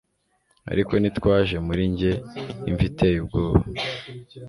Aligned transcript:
ariko 0.71 0.93
nitwaje 0.97 1.55
muri 1.67 1.83
njye 1.91 2.11
imva 2.69 2.83
iteye 2.89 3.15
ubwoba 3.21 3.63